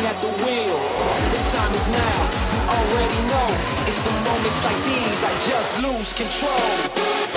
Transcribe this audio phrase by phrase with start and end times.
[0.00, 0.78] woman at the wheel.
[1.30, 2.20] The time is now,
[2.52, 3.48] you already know.
[3.86, 7.29] It's the moments like these I just lose control.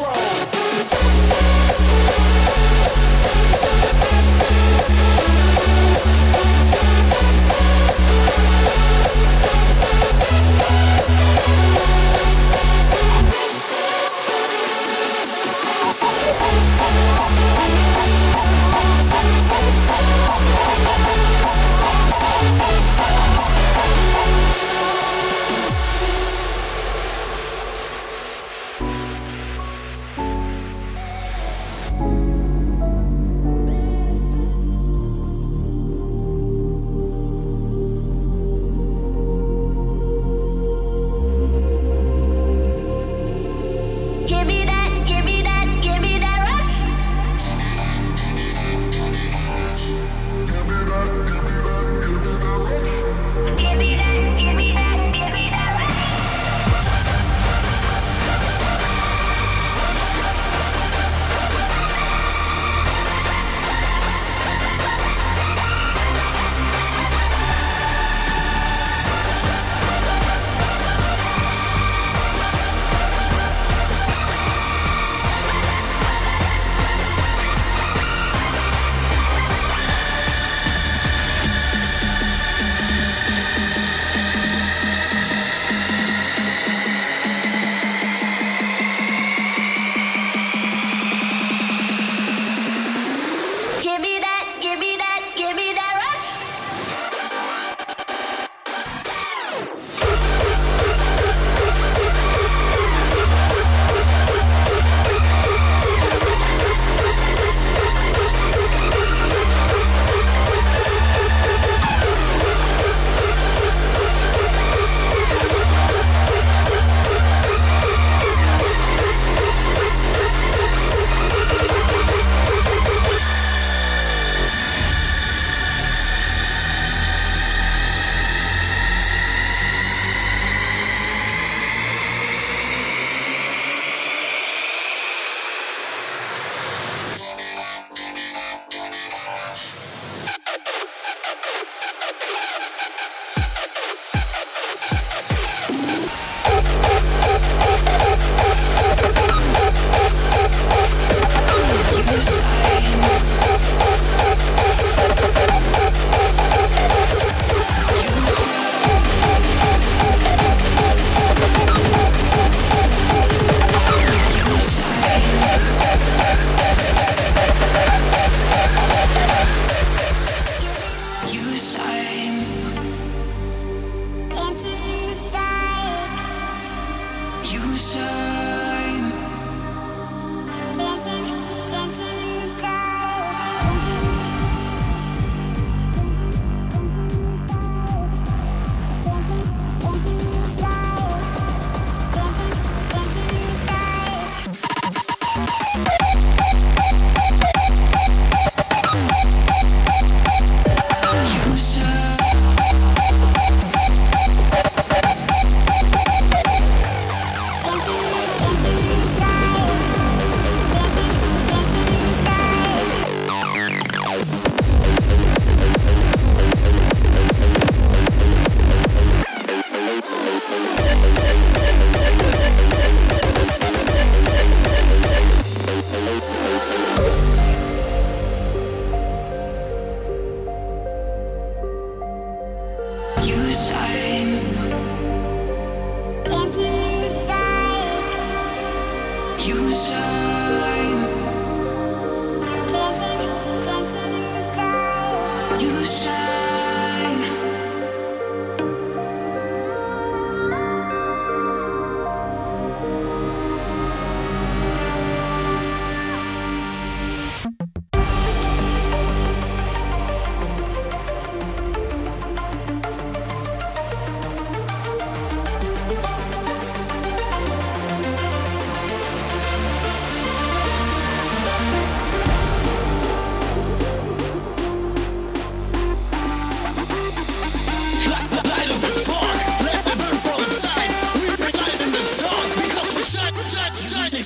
[0.00, 0.49] control.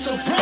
[0.05, 0.34] so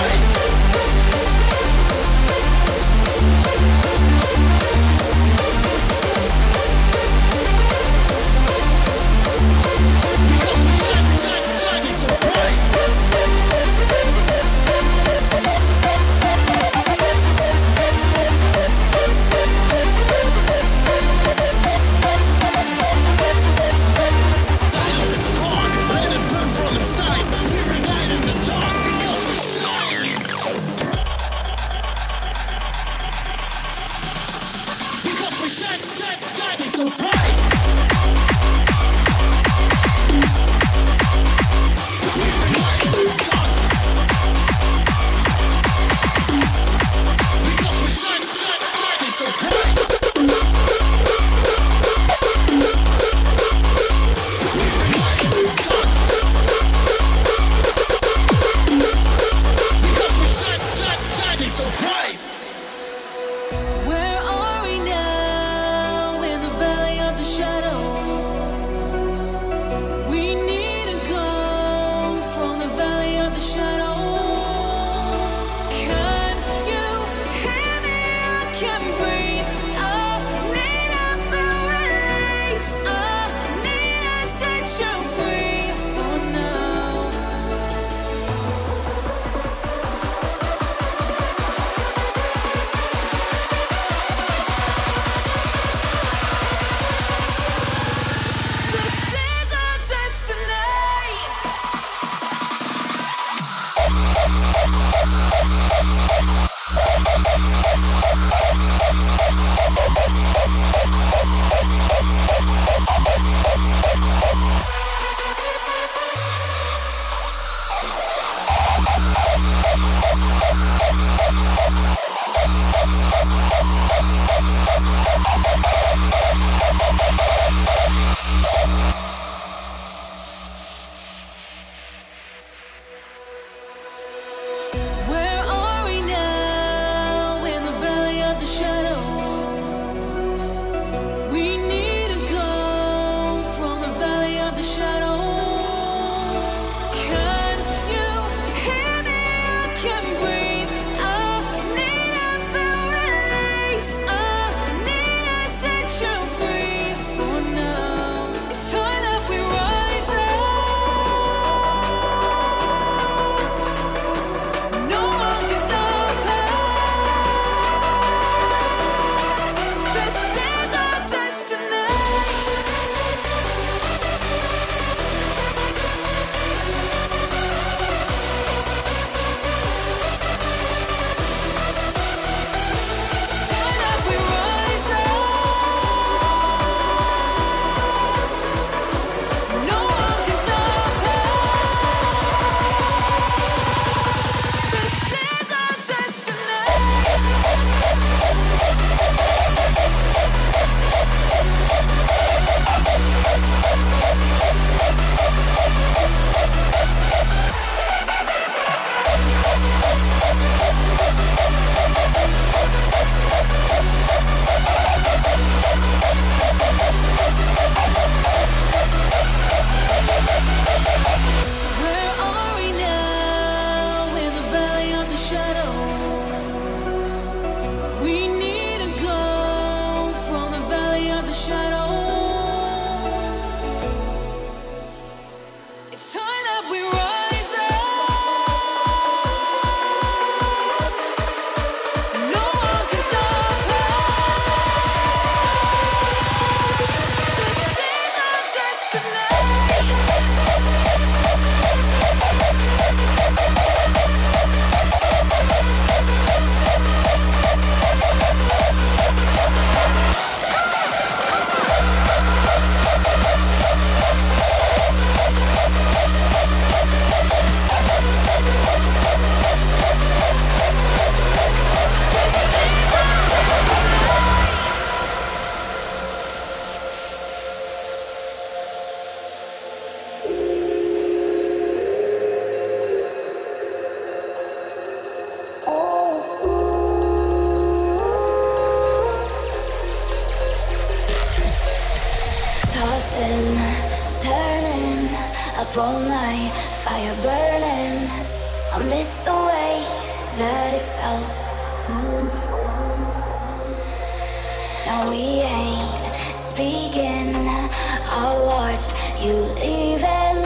[308.15, 308.93] I watch
[309.25, 310.41] you leaving.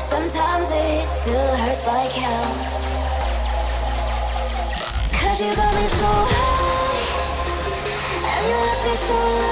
[0.00, 2.54] Sometimes it still hurts like hell.
[5.12, 7.02] Cause you got me so high,
[8.30, 9.51] and you left me so.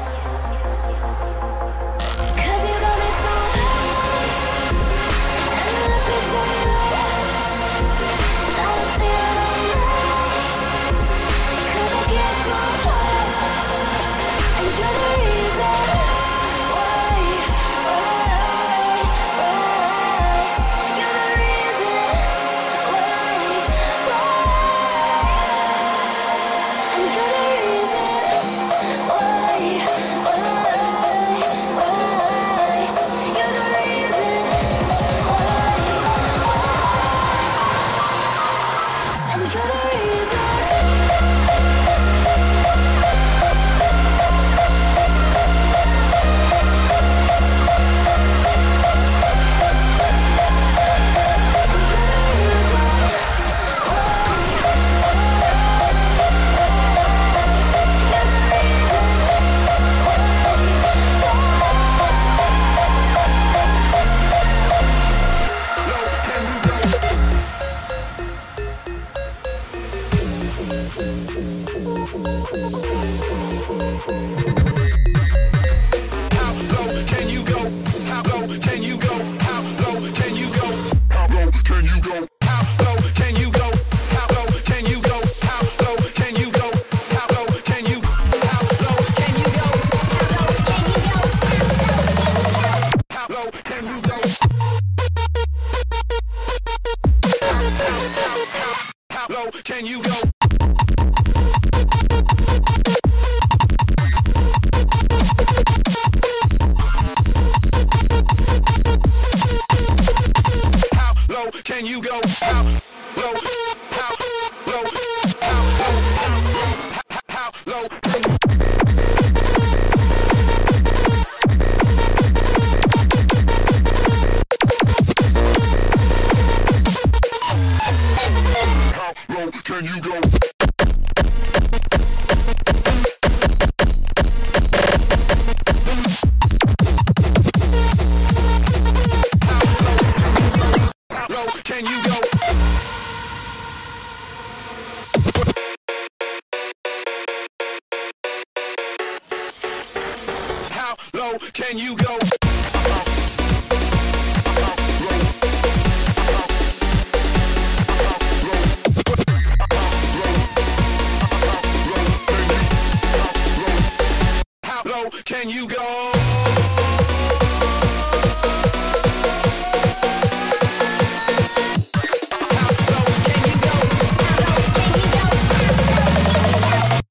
[165.61, 166.11] you go?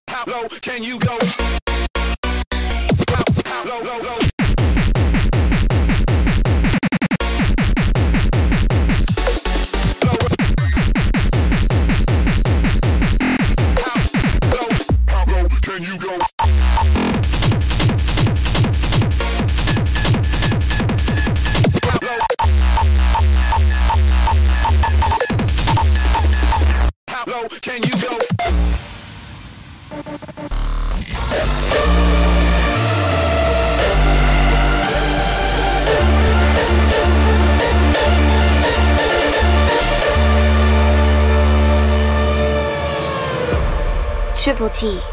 [0.09, 1.60] How low can you go?
[44.61, 45.10] 不持。